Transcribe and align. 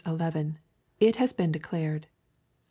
It 0.99 1.17
has 1.17 1.31
been 1.31 1.51
declared. 1.51 2.07